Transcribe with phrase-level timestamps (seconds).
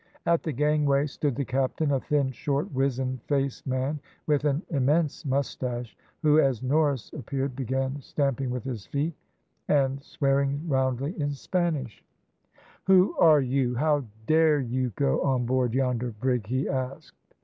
[0.25, 5.23] At the gangway stood the captain, a thin, short, wizen faced man, with an immense
[5.27, 9.13] moustache, who, as Norris appeared, began stamping with his feet,
[9.67, 12.03] and swearing roundly in Spanish
[12.87, 13.75] "`Who are you?
[13.75, 17.35] How dared you go on board yonder brig?' he asked.